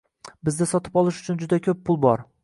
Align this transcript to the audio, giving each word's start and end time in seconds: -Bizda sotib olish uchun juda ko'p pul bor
-Bizda 0.47 0.67
sotib 0.71 0.95
olish 1.01 1.19
uchun 1.25 1.37
juda 1.43 1.59
ko'p 1.67 1.85
pul 1.91 2.01
bor 2.07 2.25